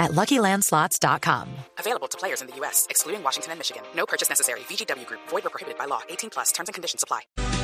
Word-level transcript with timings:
at 0.00 0.10
LuckyLandSlots.com. 0.12 1.46
Available 1.78 2.08
to 2.08 2.18
players 2.18 2.40
in 2.40 2.48
the 2.48 2.56
U.S., 2.60 2.86
excluding 2.90 3.22
Washington 3.22 3.52
and 3.52 3.58
Michigan. 3.60 3.82
No 3.94 4.06
purchase 4.06 4.28
necessary. 4.28 4.60
VGW 4.68 5.06
Group. 5.06 5.20
Void 5.28 5.46
or 5.46 5.50
prohibited 5.50 5.78
by 5.78 5.86
law. 5.86 6.00
18 6.08 6.30
plus. 6.30 6.50
Terms 6.52 6.68
and 6.68 6.74
conditions 6.74 7.04
apply. 7.04 7.20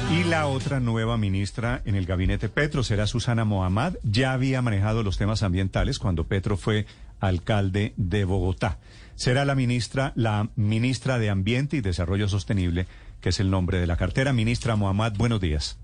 Y 0.09 0.23
la 0.23 0.47
otra 0.47 0.79
nueva 0.79 1.17
ministra 1.17 1.83
en 1.85 1.97
el 1.97 2.07
gabinete 2.07 2.49
Petro 2.49 2.85
será 2.85 3.09
Susana 3.09 3.45
Mohamed. 3.45 3.97
Ya 4.05 4.33
había 4.33 4.63
manejado 4.63 5.03
los 5.03 5.19
temas 5.19 5.43
ambientales 5.43 5.99
cuando 5.99 6.25
Petro 6.25 6.57
fue 6.57 6.87
alcalde 7.19 7.93
de 7.97 8.25
Bogotá. 8.25 8.79
Será 9.17 9.45
la 9.45 9.57
ministra, 9.57 10.13
la 10.15 10.49
ministra 10.55 11.19
de 11.19 11.31
Ambiente 11.31 11.77
y 11.79 11.81
Desarrollo 11.81 12.29
Sostenible, 12.29 12.87
que 13.21 13.31
es 13.31 13.41
el 13.41 13.51
nombre 13.51 13.81
de 13.81 13.87
la 13.87 13.97
cartera. 13.97 14.33
Ministra 14.33 14.77
Mohamed, 14.77 15.15
buenos 15.17 15.41
días. 15.41 15.79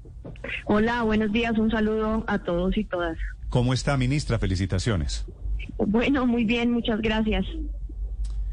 Hola, 0.67 1.03
buenos 1.03 1.33
días. 1.33 1.59
Un 1.59 1.71
saludo 1.71 2.25
a 2.29 2.39
todos 2.39 2.77
y 2.77 2.85
todas. 2.85 3.19
¿Cómo 3.49 3.75
está, 3.75 3.97
ministra? 3.97 4.39
Felicitaciones. 4.39 5.25
Bueno, 5.79 6.27
muy 6.27 6.45
bien, 6.45 6.71
muchas 6.71 7.01
gracias. 7.01 7.45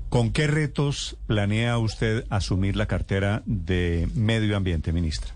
¿Con 0.10 0.32
qué 0.34 0.48
retos 0.48 1.18
planea 1.28 1.78
usted 1.78 2.26
asumir 2.30 2.76
la 2.76 2.88
cartera 2.88 3.44
de 3.46 4.08
Medio 4.16 4.58
Ambiente, 4.58 4.92
ministra? 4.92 5.34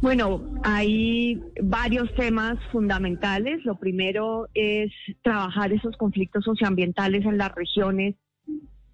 Bueno, 0.00 0.42
hay 0.62 1.40
varios 1.62 2.12
temas 2.14 2.58
fundamentales. 2.72 3.64
Lo 3.64 3.76
primero 3.76 4.48
es 4.54 4.92
trabajar 5.22 5.72
esos 5.72 5.96
conflictos 5.96 6.44
socioambientales 6.44 7.24
en 7.24 7.38
las 7.38 7.54
regiones 7.54 8.16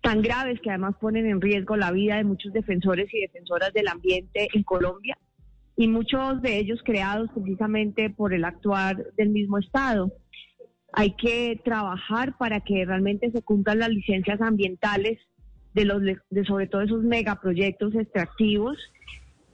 tan 0.02 0.22
graves 0.22 0.60
que 0.60 0.70
además 0.70 0.94
ponen 1.00 1.26
en 1.26 1.40
riesgo 1.40 1.76
la 1.76 1.90
vida 1.90 2.16
de 2.16 2.24
muchos 2.24 2.52
defensores 2.52 3.12
y 3.12 3.20
defensoras 3.20 3.72
del 3.72 3.88
ambiente 3.88 4.48
en 4.52 4.62
Colombia 4.62 5.18
y 5.76 5.88
muchos 5.88 6.40
de 6.42 6.58
ellos 6.58 6.80
creados 6.84 7.28
precisamente 7.34 8.08
por 8.10 8.32
el 8.32 8.44
actuar 8.44 9.04
del 9.16 9.30
mismo 9.30 9.58
Estado. 9.58 10.12
Hay 10.96 11.12
que 11.12 11.60
trabajar 11.64 12.36
para 12.38 12.60
que 12.60 12.84
realmente 12.84 13.30
se 13.30 13.42
cumplan 13.42 13.78
las 13.78 13.90
licencias 13.90 14.40
ambientales 14.40 15.18
de 15.74 15.84
los 15.84 16.02
de 16.02 16.44
sobre 16.46 16.66
todo 16.66 16.80
esos 16.80 17.04
megaproyectos 17.04 17.94
extractivos 17.94 18.78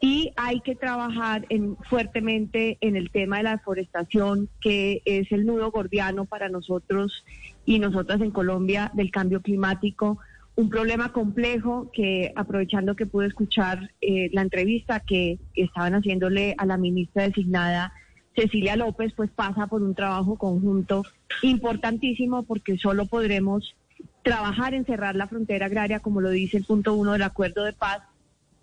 y 0.00 0.32
hay 0.36 0.60
que 0.60 0.74
trabajar 0.74 1.46
en, 1.48 1.76
fuertemente 1.88 2.76
en 2.80 2.96
el 2.96 3.10
tema 3.10 3.36
de 3.36 3.44
la 3.44 3.50
deforestación, 3.52 4.48
que 4.60 5.00
es 5.04 5.30
el 5.30 5.46
nudo 5.46 5.70
gordiano 5.70 6.24
para 6.24 6.48
nosotros 6.48 7.24
y 7.64 7.78
nosotras 7.78 8.20
en 8.20 8.32
Colombia 8.32 8.90
del 8.94 9.12
cambio 9.12 9.40
climático. 9.42 10.18
Un 10.56 10.70
problema 10.70 11.12
complejo 11.12 11.90
que, 11.92 12.32
aprovechando 12.34 12.96
que 12.96 13.06
pude 13.06 13.28
escuchar 13.28 13.92
eh, 14.00 14.28
la 14.32 14.42
entrevista 14.42 14.98
que 14.98 15.38
estaban 15.54 15.94
haciéndole 15.94 16.56
a 16.58 16.66
la 16.66 16.78
ministra 16.78 17.22
designada 17.22 17.92
Cecilia 18.34 18.76
López, 18.76 19.12
pues 19.14 19.30
pasa 19.30 19.66
por 19.66 19.82
un 19.82 19.94
trabajo 19.94 20.36
conjunto 20.36 21.04
importantísimo 21.42 22.42
porque 22.44 22.78
solo 22.78 23.06
podremos 23.06 23.74
trabajar 24.22 24.74
en 24.74 24.84
cerrar 24.84 25.16
la 25.16 25.26
frontera 25.26 25.66
agraria, 25.66 26.00
como 26.00 26.20
lo 26.20 26.30
dice 26.30 26.56
el 26.56 26.64
punto 26.64 26.94
uno 26.94 27.12
del 27.12 27.22
acuerdo 27.22 27.64
de 27.64 27.72
paz, 27.72 28.02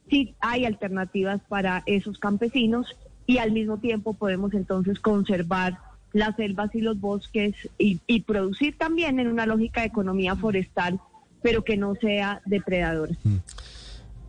si 0.09 0.35
hay 0.39 0.65
alternativas 0.65 1.41
para 1.47 1.83
esos 1.85 2.17
campesinos 2.17 2.87
y 3.25 3.37
al 3.37 3.51
mismo 3.51 3.77
tiempo 3.77 4.13
podemos 4.13 4.53
entonces 4.53 4.99
conservar 4.99 5.77
las 6.13 6.35
selvas 6.35 6.73
y 6.73 6.81
los 6.81 6.99
bosques 6.99 7.55
y, 7.77 8.21
producir 8.21 8.77
también 8.77 9.19
en 9.19 9.27
una 9.27 9.45
lógica 9.45 9.81
de 9.81 9.87
economía 9.87 10.35
forestal, 10.35 10.99
pero 11.43 11.63
que 11.63 11.77
no 11.77 11.93
sea 11.95 12.41
depredadora. 12.45 13.13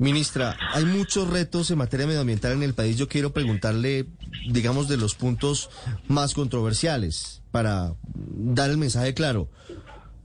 Ministra, 0.01 0.57
hay 0.73 0.87
muchos 0.87 1.29
retos 1.29 1.71
en 1.71 1.77
materia 1.77 2.07
medioambiental 2.07 2.53
en 2.53 2.63
el 2.63 2.73
país. 2.73 2.97
Yo 2.97 3.07
quiero 3.07 3.35
preguntarle, 3.35 4.07
digamos, 4.51 4.89
de 4.89 4.97
los 4.97 5.15
puntos 5.15 5.69
más 6.09 6.33
controversiales 6.33 7.43
para 7.51 7.93
dar 8.15 8.71
el 8.71 8.79
mensaje 8.79 9.13
claro. 9.13 9.51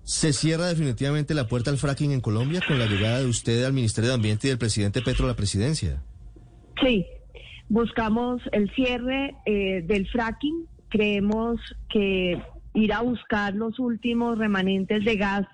¿Se 0.03 0.31
cierra 0.31 0.67
definitivamente 0.67 1.33
la 1.33 1.49
puerta 1.49 1.71
al 1.71 1.77
fracking 1.77 2.13
en 2.13 2.21
Colombia 2.21 2.61
con 2.65 2.79
la 2.79 2.85
llegada 2.85 3.19
de 3.19 3.25
usted 3.25 3.65
al 3.65 3.73
Ministerio 3.73 4.11
de 4.11 4.15
Ambiente 4.15 4.47
y 4.47 4.51
del 4.51 4.59
presidente 4.59 5.01
Petro 5.01 5.25
a 5.25 5.27
la 5.27 5.35
presidencia? 5.35 6.01
Sí, 6.81 7.05
buscamos 7.67 8.41
el 8.53 8.73
cierre 8.75 9.35
eh, 9.45 9.81
del 9.85 10.07
fracking. 10.07 10.67
Creemos 10.87 11.59
que 11.89 12.41
ir 12.75 12.93
a 12.93 13.01
buscar 13.01 13.53
los 13.53 13.77
últimos 13.77 14.37
remanentes 14.37 15.03
de 15.03 15.17
gas 15.17 15.45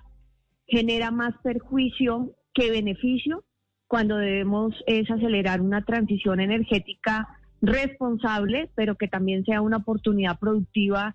genera 0.68 1.10
más 1.10 1.34
perjuicio 1.42 2.36
que 2.54 2.70
beneficio 2.70 3.44
cuando 3.92 4.16
debemos 4.16 4.74
es 4.88 5.12
acelerar 5.12 5.60
una 5.60 5.84
transición 5.84 6.40
energética 6.40 7.28
responsable, 7.62 8.70
pero 8.74 8.96
que 8.96 9.10
también 9.10 9.44
sea 9.44 9.60
una 9.60 9.78
oportunidad 9.78 10.40
productiva 10.40 11.14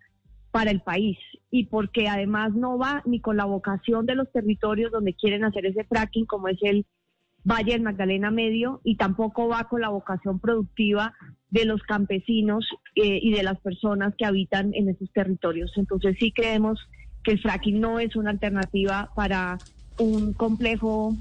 para 0.51 0.73
el 0.73 0.83
país 0.83 1.17
y 1.51 1.65
porque 1.69 2.07
además 2.07 2.53
no 2.53 2.77
va 2.77 3.01
ni 3.07 3.19
con 3.19 3.39
la 3.39 3.47
vocación 3.47 4.05
de 4.05 4.15
los 4.15 4.31
territorios 4.31 4.93
donde 4.93 5.15
quieren 5.15 5.43
hacer 5.43 5.65
ese 5.65 5.85
fracking 5.85 6.27
como 6.27 6.49
es 6.49 6.59
el 6.61 6.85
Valle 7.45 7.73
del 7.73 7.81
Magdalena 7.81 8.31
Medio 8.31 8.83
y 8.85 8.99
tampoco 8.99 9.49
va 9.49 9.65
con 9.71 9.81
la 9.81 9.89
vocación 9.89 10.39
productiva 10.39 11.15
de 11.49 11.65
los 11.65 11.83
campesinos 11.83 12.69
eh, 12.95 13.21
y 13.23 13.33
de 13.33 13.43
las 13.43 13.59
personas 13.61 14.13
que 14.19 14.27
habitan 14.27 14.75
en 14.75 14.91
esos 14.91 15.11
territorios. 15.15 15.73
Entonces 15.77 16.15
sí 16.21 16.31
creemos 16.31 16.79
que 17.25 17.33
el 17.33 17.41
fracking 17.41 17.81
no 17.81 18.01
es 18.01 18.17
una 18.17 18.33
alternativa 18.33 19.13
para 19.17 19.57
un 19.99 20.35
complejo 20.35 21.17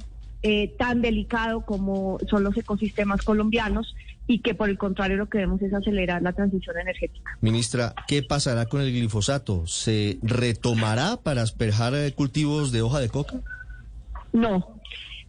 eh, 0.48 0.76
tan 0.78 1.02
delicado 1.02 1.62
como 1.62 2.20
son 2.30 2.44
los 2.44 2.56
ecosistemas 2.56 3.24
colombianos 3.24 3.96
y 4.28 4.42
que 4.42 4.54
por 4.54 4.70
el 4.70 4.78
contrario 4.78 5.18
lo 5.18 5.28
que 5.28 5.40
debemos 5.40 5.60
es 5.64 5.74
acelerar 5.74 6.22
la 6.22 6.34
transición 6.34 6.78
energética. 6.78 7.36
Ministra, 7.42 7.96
¿qué 8.08 8.22
pasará 8.22 8.68
con 8.68 8.82
el 8.82 8.92
glifosato? 8.92 9.66
¿Se 9.66 10.20
retomará 10.22 11.18
para 11.18 11.42
asperjar 11.42 11.96
eh, 11.96 12.14
cultivos 12.14 12.72
de 12.72 12.84
hoja 12.84 13.00
de 13.00 13.10
coca? 13.10 13.42
No. 14.34 14.80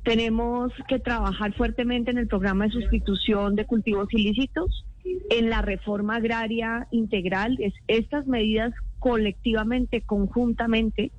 Tenemos 0.05 0.71
que 0.87 0.99
trabajar 0.99 1.55
fuertemente 1.55 2.11
en 2.11 2.19
el 2.19 2.29
programa 2.29 2.67
de 2.67 2.73
sustitución 2.73 3.57
de 3.57 3.65
cultivos 3.65 4.13
ilícitos, 4.13 4.85
en 5.31 5.49
la 5.49 5.63
reforma 5.63 6.17
agraria 6.17 6.89
integral. 6.91 7.57
Es, 7.59 7.73
estas 7.89 8.27
medidas 8.27 8.75
colectivamente, 8.99 10.03
conjuntamente, 10.03 11.11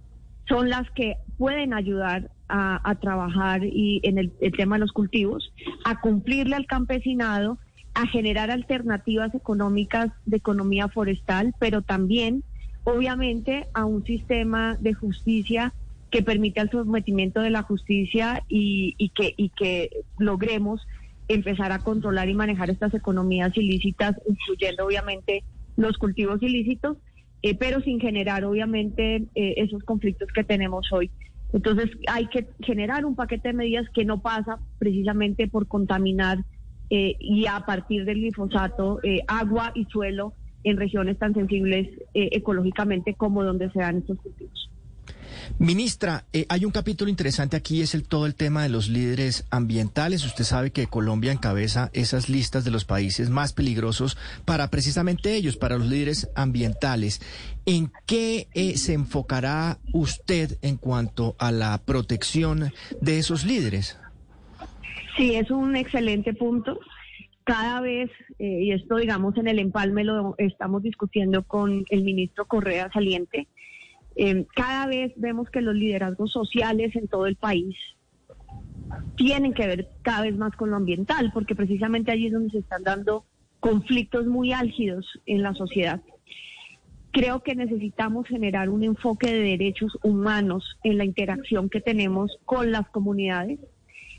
son 0.48 0.70
las 0.70 0.88
que 0.92 1.16
pueden 1.38 1.74
ayudar 1.74 2.32
a, 2.50 2.96
trabajar 3.02 3.64
y 3.64 4.00
en 4.04 4.18
el, 4.18 4.32
tema 4.56 4.76
de 4.76 4.80
los 4.80 4.94
cultivos, 4.94 5.54
a 5.84 6.00
cumplirle 6.00 6.56
al 6.56 6.66
campesinado, 6.66 7.58
a 7.94 8.08
generar 8.08 8.52
alternativas 8.52 9.36
económicas 9.36 10.12
de 10.26 10.38
economía 10.38 10.88
forestal, 10.88 11.54
pero 11.60 11.82
también, 11.82 12.44
obviamente, 12.84 13.68
a 13.74 13.86
un 13.86 14.06
sistema 14.06 14.78
de 14.80 14.94
justicia 14.94 15.74
que 16.10 16.24
permita 16.24 16.62
el 16.62 16.70
sometimiento 16.70 17.42
de 17.42 17.50
la 17.50 17.64
justicia 17.64 18.44
y, 18.48 19.12
que, 19.14 19.34
y 19.36 19.50
que 19.50 19.90
logremos 20.18 20.88
empezar 21.28 21.74
a 21.74 21.80
controlar 21.80 22.30
y 22.30 22.34
manejar 22.34 22.70
estas 22.70 22.94
economías 22.94 23.56
ilícitas, 23.58 24.16
incluyendo 24.28 24.86
obviamente 24.86 25.44
los 25.76 25.98
cultivos 25.98 26.42
ilícitos, 26.42 26.98
eh, 27.42 27.56
pero 27.56 27.82
sin 27.82 28.00
generar 28.00 28.44
obviamente 28.46 29.28
eh, 29.36 29.54
esos 29.58 29.84
conflictos 29.84 30.30
que 30.34 30.44
tenemos 30.44 30.88
hoy. 30.92 31.12
Entonces 31.54 31.90
hay 32.08 32.28
que 32.28 32.48
generar 32.60 33.06
un 33.06 33.16
paquete 33.16 33.50
de 33.50 33.54
medidas 33.54 33.86
que 33.94 34.06
no 34.06 34.22
pasa 34.22 34.60
precisamente 34.80 35.48
por 35.48 35.68
contaminar 35.68 36.40
eh, 36.90 37.16
y 37.20 37.46
a 37.48 37.62
partir 37.62 38.06
del 38.06 38.20
glifosato 38.20 39.00
agua 39.28 39.72
y 39.76 39.86
suelo 39.86 40.34
en 40.64 40.78
regiones 40.78 41.18
tan 41.18 41.34
sensibles 41.34 41.88
ecológicamente 42.14 43.14
como 43.14 43.44
donde 43.44 43.70
se 43.72 43.80
dan 43.80 44.00
estos 44.00 44.18
cultivos. 44.20 44.70
Ministra, 45.60 46.26
eh, 46.34 46.46
hay 46.50 46.66
un 46.66 46.72
capítulo 46.72 47.10
interesante 47.10 47.58
aquí, 47.58 47.82
es 47.82 47.96
el, 47.96 48.08
todo 48.08 48.26
el 48.26 48.36
tema 48.36 48.64
de 48.64 48.70
los 48.70 48.90
líderes 48.90 49.46
ambientales. 49.50 50.26
Usted 50.26 50.44
sabe 50.44 50.72
que 50.72 50.88
Colombia 50.88 51.32
encabeza 51.32 51.90
esas 51.94 52.30
listas 52.30 52.64
de 52.64 52.72
los 52.72 52.86
países 52.86 53.30
más 53.30 53.54
peligrosos 53.54 54.18
para 54.46 54.70
precisamente 54.70 55.36
ellos, 55.36 55.58
para 55.58 55.78
los 55.78 55.88
líderes 55.88 56.30
ambientales. 56.36 57.22
¿En 57.66 57.92
qué 58.06 58.48
eh, 58.54 58.78
se 58.78 58.94
enfocará 58.94 59.80
usted 59.94 60.58
en 60.62 60.78
cuanto 60.78 61.36
a 61.40 61.52
la 61.52 61.78
protección 61.84 62.72
de 63.02 63.20
esos 63.20 63.46
líderes? 63.46 63.98
Sí, 65.18 65.36
es 65.36 65.50
un 65.50 65.76
excelente 65.76 66.34
punto. 66.34 66.80
Cada 67.44 67.82
vez, 67.82 68.12
eh, 68.40 68.60
y 68.64 68.72
esto 68.72 68.98
digamos 68.98 69.36
en 69.38 69.48
el 69.48 69.60
empalme 69.60 70.04
lo 70.04 70.36
estamos 70.38 70.84
discutiendo 70.84 71.44
con 71.44 71.86
el 71.90 72.04
ministro 72.04 72.46
Correa 72.46 72.92
saliente, 72.92 73.48
eh, 74.20 74.48
cada 74.56 74.88
vez 74.88 75.14
vemos 75.16 75.48
que 75.52 75.62
los 75.62 75.76
liderazgos 75.76 76.32
sociales 76.32 76.96
en 76.96 77.08
todo 77.08 77.28
el 77.28 77.36
país 77.36 77.76
tienen 79.16 79.54
que 79.54 79.68
ver 79.68 79.90
cada 80.02 80.24
vez 80.24 80.36
más 80.36 80.56
con 80.56 80.72
lo 80.72 80.76
ambiental, 80.76 81.32
porque 81.34 81.56
precisamente 81.56 82.12
allí 82.12 82.28
es 82.28 82.34
donde 82.34 82.50
se 82.50 82.60
están 82.60 82.84
dando 82.84 83.26
conflictos 83.60 84.26
muy 84.26 84.54
álgidos 84.54 85.06
en 85.28 85.44
la 85.44 85.54
sociedad. 85.54 86.02
Creo 87.12 87.44
que 87.44 87.56
necesitamos 87.56 88.28
generar 88.28 88.70
un 88.70 88.84
enfoque 88.84 89.32
de 89.32 89.42
derechos 89.42 89.98
humanos 90.02 90.78
en 90.84 90.98
la 90.98 91.06
interacción 91.06 91.70
que 91.70 91.82
tenemos 91.82 92.38
con 92.46 92.72
las 92.72 92.90
comunidades 92.90 93.60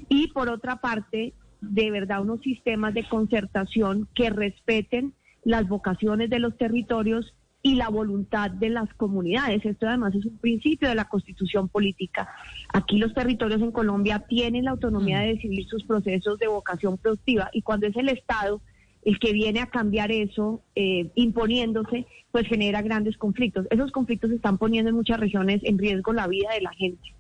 y 0.09 0.29
por 0.29 0.49
otra 0.49 0.77
parte, 0.77 1.35
de 1.61 1.91
verdad, 1.91 2.23
unos 2.23 2.41
sistemas 2.41 2.95
de 2.95 3.09
concertación 3.09 4.09
que 4.15 4.31
respeten 4.31 5.13
las 5.43 5.67
vocaciones 5.67 6.31
de 6.31 6.39
los 6.39 6.57
territorios 6.57 7.35
y 7.69 7.75
la 7.75 7.91
voluntad 7.91 8.51
de 8.51 8.71
las 8.71 8.93
comunidades. 8.95 9.63
Esto 9.63 9.87
además 9.87 10.15
es 10.15 10.25
un 10.25 10.39
principio 10.39 10.89
de 10.89 10.95
la 10.95 11.05
constitución 11.05 11.69
política. 11.69 12.27
Aquí 12.73 12.97
los 12.97 13.13
territorios 13.13 13.61
en 13.61 13.73
Colombia 13.73 14.21
tienen 14.27 14.65
la 14.65 14.71
autonomía 14.71 15.21
de 15.21 15.35
decidir 15.35 15.67
sus 15.67 15.85
procesos 15.85 16.39
de 16.39 16.47
vocación 16.47 16.97
productiva 16.97 17.51
y 17.53 17.61
cuando 17.61 17.87
es 17.87 17.97
el 17.97 18.09
Estado 18.09 18.63
el 19.05 19.19
que 19.19 19.33
viene 19.33 19.61
a 19.61 19.67
cambiar 19.67 20.11
eso, 20.11 20.63
eh, 20.75 21.11
imponiéndose, 21.15 22.07
pues 22.33 22.47
genera 22.47 22.81
grandes 22.81 23.19
conflictos. 23.19 23.67
Esos 23.71 23.93
conflictos 23.93 24.31
están 24.31 24.57
poniendo 24.57 24.89
en 24.89 24.97
muchas 24.97 25.21
regiones 25.21 25.61
en 25.63 25.79
riesgo 25.79 26.15
la 26.15 26.27
vida 26.27 26.49
de 26.55 26.63
la 26.63 26.73
gente. 26.73 27.15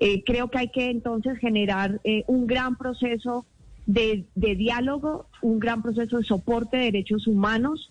Eh, 0.00 0.24
creo 0.24 0.48
que 0.48 0.58
hay 0.58 0.68
que 0.68 0.90
entonces 0.90 1.38
generar 1.38 2.00
eh, 2.04 2.24
un 2.26 2.46
gran 2.46 2.76
proceso 2.76 3.44
de, 3.86 4.24
de 4.34 4.54
diálogo, 4.54 5.26
un 5.42 5.60
gran 5.60 5.82
proceso 5.82 6.16
de 6.18 6.24
soporte 6.24 6.78
de 6.78 6.84
derechos 6.84 7.26
humanos 7.26 7.90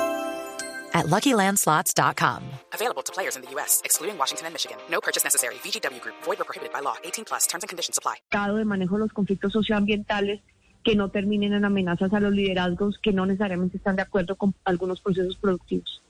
at 0.93 1.07
LuckyLandSlots.com. 1.07 2.43
Available 2.73 3.03
to 3.03 3.11
players 3.13 3.35
in 3.35 3.41
the 3.41 3.49
U.S., 3.55 3.81
excluding 3.85 4.17
Washington 4.17 4.47
and 4.47 4.53
Michigan. 4.53 4.77
No 4.89 4.99
purchase 4.99 5.23
necessary. 5.23 5.55
VGW 5.63 6.01
Group. 6.01 6.15
Void 6.23 6.41
or 6.41 6.43
prohibited 6.43 6.73
by 6.73 6.81
law. 6.81 6.95
18 7.03 7.25
plus. 7.25 7.47
Terms 7.47 7.63
and 7.63 7.69
conditions 7.69 7.97
apply. 7.97 8.17
de 8.31 8.65
manejo 8.65 8.95
de 8.95 8.99
los 8.99 9.13
conflictos 9.13 9.53
socioambientales 9.53 10.41
que 10.83 10.95
no 10.95 11.09
terminen 11.09 11.53
en 11.53 11.65
amenazas 11.65 12.11
a 12.13 12.19
los 12.19 12.33
liderazgos 12.33 12.97
que 13.01 13.13
no 13.13 13.25
necesariamente 13.25 13.77
están 13.77 13.95
de 13.95 14.01
acuerdo 14.01 14.35
con 14.35 14.53
algunos 14.65 14.99
procesos 15.01 15.37
productivos. 15.37 16.01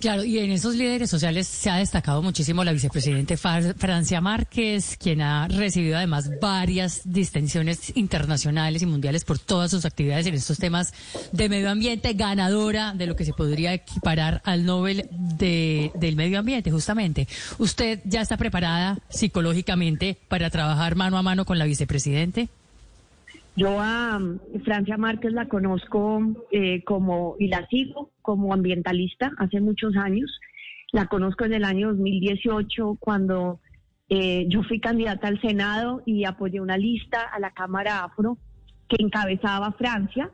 Claro, 0.00 0.24
y 0.24 0.38
en 0.38 0.50
esos 0.50 0.74
líderes 0.74 1.10
sociales 1.10 1.46
se 1.46 1.68
ha 1.68 1.76
destacado 1.76 2.22
muchísimo 2.22 2.64
la 2.64 2.72
vicepresidente 2.72 3.36
Francia 3.36 4.20
Márquez, 4.20 4.96
quien 4.96 5.20
ha 5.20 5.48
recibido 5.48 5.96
además 5.96 6.30
varias 6.40 7.02
distinciones 7.04 7.92
internacionales 7.96 8.82
y 8.82 8.86
mundiales 8.86 9.24
por 9.24 9.38
todas 9.38 9.70
sus 9.70 9.84
actividades 9.84 10.26
en 10.26 10.34
estos 10.34 10.58
temas 10.58 10.92
de 11.32 11.48
medio 11.48 11.70
ambiente, 11.70 12.14
ganadora 12.14 12.94
de 12.94 13.06
lo 13.06 13.16
que 13.16 13.24
se 13.24 13.32
podría 13.32 13.74
equiparar 13.74 14.40
al 14.44 14.64
Nobel 14.64 15.08
de, 15.10 15.92
del 15.94 16.16
medio 16.16 16.38
ambiente, 16.38 16.70
justamente. 16.70 17.28
¿Usted 17.58 18.00
ya 18.04 18.22
está 18.22 18.36
preparada 18.36 18.98
psicológicamente 19.10 20.16
para 20.28 20.50
trabajar 20.50 20.96
mano 20.96 21.18
a 21.18 21.22
mano 21.22 21.44
con 21.44 21.58
la 21.58 21.64
vicepresidente? 21.64 22.48
Yo 23.54 23.80
a 23.80 24.16
um, 24.16 24.38
Francia 24.64 24.96
Márquez 24.96 25.32
la 25.32 25.46
conozco 25.46 26.20
eh, 26.50 26.82
como 26.84 27.36
y 27.38 27.48
la 27.48 27.66
sigo 27.68 28.10
como 28.22 28.54
ambientalista 28.54 29.32
hace 29.36 29.60
muchos 29.60 29.94
años. 29.96 30.40
La 30.90 31.06
conozco 31.06 31.44
en 31.44 31.52
el 31.52 31.64
año 31.64 31.88
2018 31.88 32.96
cuando 32.98 33.60
eh, 34.08 34.46
yo 34.48 34.62
fui 34.62 34.80
candidata 34.80 35.28
al 35.28 35.40
Senado 35.40 36.02
y 36.06 36.24
apoyé 36.24 36.60
una 36.60 36.78
lista 36.78 37.22
a 37.22 37.38
la 37.40 37.50
Cámara 37.50 38.04
Afro 38.04 38.38
que 38.88 38.96
encabezaba 38.98 39.72
Francia 39.72 40.30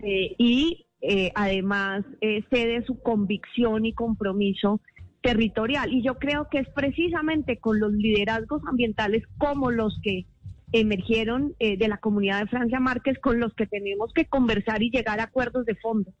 eh, 0.00 0.34
y 0.38 0.86
además 1.34 2.02
sé 2.22 2.66
de 2.66 2.82
su 2.86 2.98
convicción 3.02 3.84
y 3.84 3.92
compromiso 3.92 4.80
territorial. 5.20 5.92
Y 5.92 6.02
yo 6.02 6.14
creo 6.14 6.48
que 6.50 6.60
es 6.60 6.68
precisamente 6.70 7.58
con 7.58 7.78
los 7.78 7.92
liderazgos 7.92 8.62
ambientales 8.66 9.22
como 9.36 9.70
los 9.70 10.00
que 10.02 10.24
emergieron 10.80 11.54
eh, 11.60 11.76
de 11.76 11.88
la 11.88 11.98
comunidad 11.98 12.40
de 12.40 12.48
Francia 12.48 12.80
Márquez 12.80 13.18
con 13.20 13.38
los 13.38 13.54
que 13.54 13.66
tenemos 13.66 14.12
que 14.12 14.26
conversar 14.26 14.82
y 14.82 14.90
llegar 14.90 15.20
a 15.20 15.24
acuerdos 15.24 15.64
de 15.66 15.76
fondo. 15.76 16.12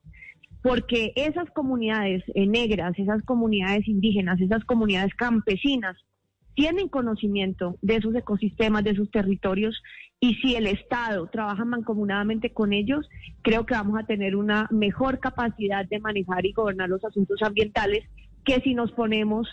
Porque 0.62 1.12
esas 1.16 1.50
comunidades 1.50 2.22
eh, 2.34 2.46
negras, 2.46 2.98
esas 2.98 3.22
comunidades 3.24 3.86
indígenas, 3.88 4.40
esas 4.40 4.64
comunidades 4.64 5.12
campesinas, 5.14 5.96
tienen 6.54 6.88
conocimiento 6.88 7.76
de 7.82 7.96
esos 7.96 8.14
ecosistemas, 8.14 8.84
de 8.84 8.94
sus 8.94 9.10
territorios, 9.10 9.82
y 10.20 10.34
si 10.36 10.54
el 10.54 10.68
Estado 10.68 11.26
trabaja 11.26 11.64
mancomunadamente 11.64 12.52
con 12.52 12.72
ellos, 12.72 13.08
creo 13.42 13.66
que 13.66 13.74
vamos 13.74 13.98
a 13.98 14.06
tener 14.06 14.36
una 14.36 14.68
mejor 14.70 15.18
capacidad 15.18 15.84
de 15.84 15.98
manejar 15.98 16.46
y 16.46 16.52
gobernar 16.52 16.88
los 16.88 17.04
asuntos 17.04 17.42
ambientales 17.42 18.04
que 18.44 18.60
si 18.60 18.74
nos 18.74 18.92
ponemos 18.92 19.48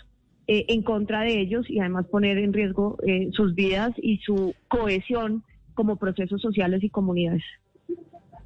eh, 0.46 0.64
en 0.68 0.82
contra 0.82 1.22
de 1.22 1.40
ellos 1.40 1.68
y 1.68 1.78
además 1.78 2.06
poner 2.06 2.38
en 2.38 2.52
riesgo 2.52 2.98
eh, 3.06 3.28
sus 3.32 3.54
vidas 3.54 3.92
y 3.96 4.18
su 4.18 4.54
cohesión 4.68 5.44
como 5.74 5.96
procesos 5.96 6.40
sociales 6.40 6.82
y 6.82 6.90
comunidades. 6.90 7.44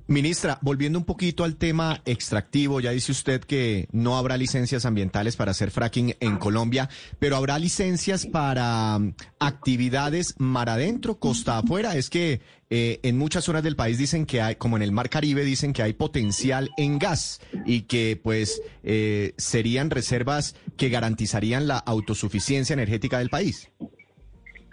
Ministra, 0.09 0.59
volviendo 0.63 1.01
un 1.01 1.05
poquito 1.05 1.43
al 1.43 1.57
tema 1.57 2.01
extractivo, 2.05 2.79
ya 2.79 2.93
dice 2.93 3.11
usted 3.11 3.41
que 3.41 3.89
no 3.91 4.17
habrá 4.17 4.37
licencias 4.37 4.87
ambientales 4.87 5.35
para 5.35 5.51
hacer 5.51 5.73
fracking 5.73 6.15
en 6.21 6.37
Colombia, 6.37 6.89
pero 7.19 7.37
habrá 7.37 7.59
licencias 7.59 8.25
para 8.25 9.01
mm, 9.01 9.15
actividades 9.41 10.35
mar 10.39 10.69
adentro, 10.69 11.19
costa 11.19 11.59
afuera. 11.59 11.97
Es 11.97 12.09
que 12.09 12.41
eh, 12.71 13.01
en 13.03 13.19
muchas 13.19 13.45
zonas 13.45 13.65
del 13.65 13.75
país 13.75 13.99
dicen 13.99 14.27
que 14.27 14.43
hay, 14.43 14.57
como 14.57 14.77
en 14.77 14.83
el 14.83 14.93
Mar 14.93 15.09
Caribe, 15.11 15.45
dicen 15.45 15.73
que 15.73 15.83
hay 15.83 15.93
potencial 15.93 16.71
en 16.77 16.99
gas 16.99 17.41
y 17.65 17.83
que 17.83 18.21
pues 18.23 18.63
eh, 18.85 19.35
serían 19.39 19.91
reservas 19.91 20.55
que 20.77 20.89
garantizarían 20.89 21.67
la 21.67 21.79
autosuficiencia 21.79 22.75
energética 22.75 23.19
del 23.19 23.31
país. 23.31 23.71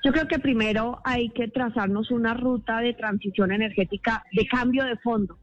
Yo 0.04 0.12
creo 0.12 0.28
que 0.28 0.40
primero 0.40 1.00
hay 1.06 1.30
que 1.30 1.48
trazarnos 1.48 2.12
una 2.12 2.34
ruta 2.34 2.82
de 2.82 2.94
transición 2.94 3.54
energética 3.54 4.26
de 4.34 4.46
cambio 4.48 4.84
de 4.84 4.98
fondo. 4.98 5.38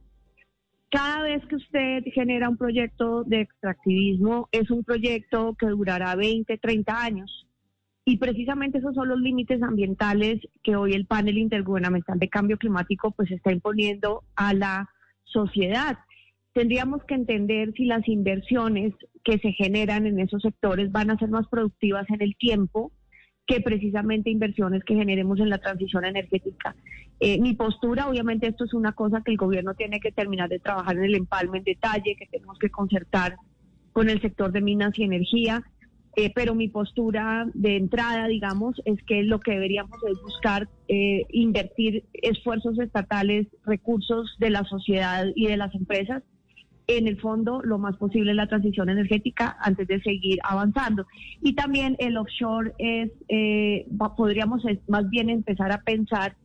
Cada 0.90 1.22
vez 1.22 1.42
que 1.46 1.56
usted 1.56 2.02
genera 2.12 2.50
un 2.50 2.58
proyecto 2.58 3.24
de 3.24 3.40
extractivismo, 3.40 4.48
es 4.52 4.70
un 4.70 4.84
proyecto 4.84 5.56
que 5.58 5.66
durará 5.66 6.14
20, 6.14 6.58
30 6.58 7.02
años. 7.02 7.46
Y 8.04 8.18
precisamente 8.18 8.78
esos 8.78 8.94
son 8.94 9.08
los 9.08 9.18
límites 9.18 9.62
ambientales 9.62 10.40
que 10.62 10.76
hoy 10.76 10.92
el 10.92 11.06
panel 11.06 11.38
intergubernamental 11.38 12.18
de 12.18 12.28
cambio 12.28 12.58
climático 12.58 13.12
pues 13.12 13.30
está 13.30 13.52
imponiendo 13.52 14.24
a 14.36 14.52
la 14.52 14.90
sociedad. 15.24 16.00
Tendríamos 16.52 17.02
que 17.04 17.14
entender 17.14 17.72
si 17.74 17.86
las 17.86 18.06
inversiones 18.08 18.92
que 19.24 19.38
se 19.38 19.52
generan 19.52 20.06
en 20.06 20.18
esos 20.18 20.42
sectores 20.42 20.92
van 20.92 21.10
a 21.10 21.18
ser 21.18 21.30
más 21.30 21.46
productivas 21.48 22.10
en 22.10 22.20
el 22.20 22.36
tiempo 22.36 22.92
que 23.50 23.60
precisamente 23.60 24.30
inversiones 24.30 24.84
que 24.84 24.94
generemos 24.94 25.40
en 25.40 25.50
la 25.50 25.58
transición 25.58 26.04
energética. 26.04 26.76
Eh, 27.18 27.40
mi 27.40 27.54
postura, 27.54 28.08
obviamente, 28.08 28.46
esto 28.46 28.64
es 28.64 28.74
una 28.74 28.92
cosa 28.92 29.22
que 29.24 29.32
el 29.32 29.36
gobierno 29.36 29.74
tiene 29.74 29.98
que 29.98 30.12
terminar 30.12 30.48
de 30.48 30.60
trabajar 30.60 30.96
en 30.96 31.02
el 31.02 31.16
empalme 31.16 31.58
en 31.58 31.64
detalle, 31.64 32.14
que 32.16 32.26
tenemos 32.26 32.60
que 32.60 32.70
concertar 32.70 33.34
con 33.90 34.08
el 34.08 34.20
sector 34.20 34.52
de 34.52 34.60
minas 34.60 34.96
y 34.96 35.02
energía, 35.02 35.64
eh, 36.14 36.30
pero 36.32 36.54
mi 36.54 36.68
postura 36.68 37.48
de 37.52 37.76
entrada, 37.76 38.28
digamos, 38.28 38.80
es 38.84 39.02
que 39.02 39.24
lo 39.24 39.40
que 39.40 39.52
deberíamos 39.52 39.98
es 40.08 40.22
buscar 40.22 40.68
eh, 40.86 41.26
invertir 41.30 42.04
esfuerzos 42.12 42.78
estatales, 42.78 43.48
recursos 43.66 44.36
de 44.38 44.50
la 44.50 44.62
sociedad 44.62 45.26
y 45.34 45.46
de 45.48 45.56
las 45.56 45.74
empresas 45.74 46.22
en 46.96 47.06
el 47.06 47.20
fondo 47.20 47.60
lo 47.62 47.78
más 47.78 47.96
posible 47.96 48.34
la 48.34 48.48
transición 48.48 48.88
energética 48.88 49.56
antes 49.60 49.86
de 49.86 50.00
seguir 50.00 50.38
avanzando. 50.42 51.06
Y 51.40 51.54
también 51.54 51.96
el 51.98 52.16
offshore 52.16 52.72
es, 52.78 53.10
eh, 53.28 53.86
podríamos 54.16 54.62
más 54.88 55.08
bien 55.08 55.30
empezar 55.30 55.70
a 55.72 55.82
pensar 55.82 56.36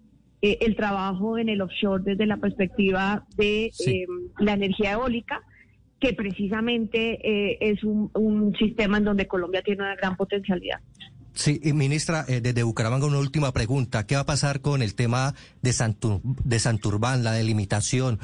eh, 0.41 0.59
el 0.61 0.75
trabajo 0.75 1.37
en 1.37 1.49
el 1.49 1.61
offshore 1.61 2.03
desde 2.03 2.27
la 2.27 2.37
perspectiva 2.37 3.25
de 3.37 3.71
eh, 3.87 4.05
la 4.39 4.53
energía 4.53 4.93
eólica, 4.93 5.41
que 5.99 6.13
precisamente 6.13 7.17
es 7.71 7.83
un, 7.83 8.11
un 8.13 8.53
sistema 8.55 8.97
en 8.97 9.05
donde 9.05 9.27
Colombia 9.27 9.63
tiene 9.63 9.81
una 9.81 9.95
gran 9.95 10.15
potencialidad. 10.15 10.79
Sí, 11.35 11.59
ministra, 11.73 12.23
eh, 12.27 12.39
desde 12.41 12.63
Bucaramanga 12.63 13.05
una 13.05 13.19
última 13.19 13.51
pregunta. 13.51 14.07
¿Qué 14.07 14.15
va 14.15 14.21
a 14.21 14.25
pasar 14.25 14.61
con 14.61 14.81
el 14.81 14.95
tema 14.95 15.33
de, 15.61 15.73
de 16.43 16.59
Santurbán, 16.59 17.23
la 17.23 17.33
delimitación? 17.33 18.19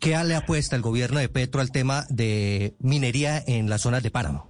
¿Qué 0.00 0.16
le 0.24 0.34
apuesta 0.34 0.74
el 0.74 0.82
gobierno 0.82 1.18
de 1.18 1.28
Petro 1.28 1.60
al 1.60 1.70
tema 1.70 2.04
de 2.08 2.74
minería 2.80 3.42
en 3.46 3.68
las 3.68 3.82
zonas 3.82 4.02
de 4.02 4.10
páramo? 4.10 4.48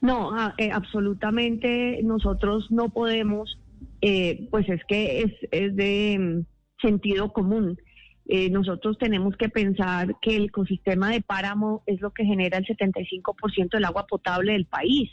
No, 0.00 0.32
ah, 0.36 0.54
eh, 0.58 0.70
absolutamente 0.70 2.00
nosotros 2.02 2.66
no 2.70 2.90
podemos, 2.90 3.58
eh, 4.02 4.48
pues 4.50 4.68
es 4.68 4.82
que 4.86 5.22
es, 5.22 5.32
es 5.50 5.74
de 5.76 6.18
mm, 6.18 6.86
sentido 6.86 7.32
común. 7.32 7.78
Eh, 8.26 8.50
nosotros 8.50 8.98
tenemos 8.98 9.36
que 9.36 9.48
pensar 9.48 10.16
que 10.20 10.36
el 10.36 10.44
ecosistema 10.46 11.10
de 11.10 11.20
páramo 11.20 11.82
es 11.86 12.00
lo 12.00 12.12
que 12.12 12.24
genera 12.24 12.58
el 12.58 12.66
75% 12.66 13.70
del 13.70 13.84
agua 13.84 14.06
potable 14.06 14.52
del 14.52 14.66
país. 14.66 15.10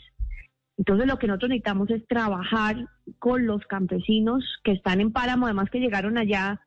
Entonces 0.82 1.06
lo 1.06 1.16
que 1.16 1.28
nosotros 1.28 1.50
necesitamos 1.50 1.90
es 1.90 2.04
trabajar 2.08 2.88
con 3.20 3.46
los 3.46 3.64
campesinos 3.66 4.42
que 4.64 4.72
están 4.72 5.00
en 5.00 5.12
páramo, 5.12 5.46
además 5.46 5.70
que 5.70 5.78
llegaron 5.78 6.18
allá 6.18 6.60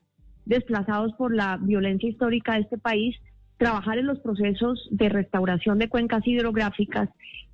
desplazados 0.45 1.11
por 1.17 1.35
la 1.35 1.57
violencia 1.61 2.07
histórica 2.07 2.53
de 2.53 2.61
este 2.61 2.77
país, 2.77 3.17
trabajar 3.57 3.97
en 3.97 4.05
los 4.05 4.19
procesos 4.19 4.87
de 4.89 5.09
restauración 5.09 5.79
de 5.79 5.89
cuencas 5.89 6.25
hidrográficas 6.25 7.09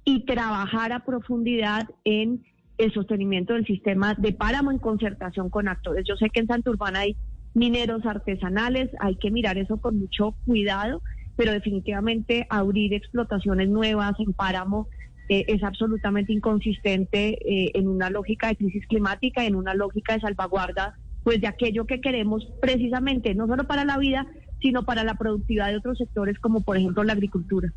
y 0.05 0.23
trabajar 0.25 0.93
a 0.93 1.03
profundidad 1.03 1.89
en 2.03 2.43
el 2.77 2.93
sostenimiento 2.93 3.55
del 3.55 3.65
sistema 3.65 4.13
de 4.13 4.31
páramo 4.31 4.69
en 4.69 4.77
concertación 4.77 5.49
con 5.49 5.67
actores. 5.67 6.05
Yo 6.07 6.15
sé 6.15 6.29
que 6.29 6.41
en 6.41 6.47
Santurbán 6.47 6.95
hay 6.95 7.15
mineros 7.55 8.05
artesanales, 8.05 8.91
hay 8.99 9.15
que 9.15 9.31
mirar 9.31 9.57
eso 9.57 9.77
con 9.77 9.97
mucho 9.97 10.35
cuidado, 10.45 11.01
pero 11.35 11.53
definitivamente 11.53 12.45
abrir 12.51 12.93
explotaciones 12.93 13.67
nuevas 13.67 14.13
en 14.19 14.33
páramo 14.33 14.89
eh, 15.31 15.45
es 15.47 15.63
absolutamente 15.63 16.33
inconsistente 16.33 17.37
eh, 17.45 17.71
en 17.75 17.87
una 17.87 18.09
lógica 18.09 18.49
de 18.49 18.57
crisis 18.57 18.85
climática, 18.85 19.45
en 19.45 19.55
una 19.55 19.73
lógica 19.73 20.13
de 20.13 20.19
salvaguarda 20.19 20.97
pues 21.23 21.39
de 21.39 21.47
aquello 21.47 21.85
que 21.85 22.01
queremos 22.01 22.45
precisamente, 22.61 23.33
no 23.33 23.47
solo 23.47 23.65
para 23.65 23.85
la 23.85 23.97
vida, 23.97 24.27
sino 24.59 24.83
para 24.83 25.05
la 25.05 25.15
productividad 25.15 25.69
de 25.69 25.77
otros 25.77 25.99
sectores 25.99 26.37
como 26.39 26.61
por 26.61 26.75
ejemplo 26.75 27.05
la 27.05 27.13
agricultura. 27.13 27.71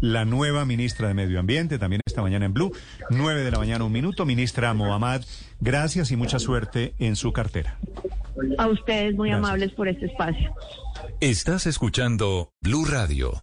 La 0.00 0.24
nueva 0.24 0.64
ministra 0.64 1.08
de 1.08 1.14
Medio 1.14 1.40
Ambiente, 1.40 1.76
también 1.78 2.02
esta 2.06 2.22
mañana 2.22 2.46
en 2.46 2.54
Blue, 2.54 2.70
9 3.10 3.42
de 3.42 3.50
la 3.50 3.58
mañana, 3.58 3.82
un 3.82 3.92
minuto. 3.92 4.24
Ministra 4.24 4.72
Mohamed, 4.72 5.22
gracias 5.60 6.12
y 6.12 6.16
mucha 6.16 6.38
suerte 6.38 6.94
en 7.00 7.16
su 7.16 7.32
cartera. 7.32 7.78
A 8.58 8.68
ustedes 8.68 9.16
muy 9.16 9.30
amables 9.30 9.72
por 9.72 9.88
este 9.88 10.06
espacio. 10.06 10.54
Estás 11.20 11.66
escuchando 11.66 12.50
Blue 12.62 12.84
Radio. 12.84 13.42